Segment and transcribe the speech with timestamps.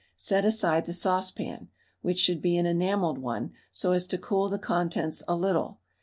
[0.17, 1.67] Set aside the saucepan,
[2.01, 5.77] (which should be an enamelled one) so as to cool the contents a little.